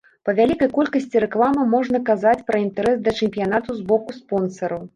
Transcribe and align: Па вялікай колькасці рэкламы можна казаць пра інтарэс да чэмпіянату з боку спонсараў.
Па 0.27 0.33
вялікай 0.37 0.69
колькасці 0.77 1.21
рэкламы 1.25 1.65
можна 1.75 2.01
казаць 2.09 2.35
пра 2.49 2.63
інтарэс 2.65 2.99
да 3.09 3.17
чэмпіянату 3.23 3.79
з 3.79 3.87
боку 3.95 4.19
спонсараў. 4.21 4.81